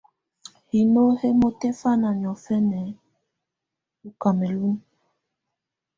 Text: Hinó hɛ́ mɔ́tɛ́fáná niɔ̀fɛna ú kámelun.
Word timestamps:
Hinó 0.71 1.03
hɛ́ 1.19 1.31
mɔ́tɛ́fáná 1.39 2.09
niɔ̀fɛna 2.21 2.79
ú 4.07 4.09
kámelun. 4.21 4.75